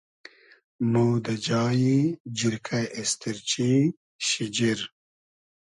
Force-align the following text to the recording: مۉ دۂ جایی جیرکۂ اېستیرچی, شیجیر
مۉ 0.91 1.17
دۂ 1.23 1.33
جایی 1.45 1.95
جیرکۂ 2.37 2.79
اېستیرچی, 2.97 3.71
شیجیر 4.25 4.79